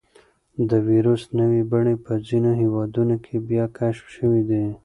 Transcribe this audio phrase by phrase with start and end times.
[0.69, 4.63] د وېروس نوې بڼې په ځینو هېوادونو کې بیا کشف شوي دي.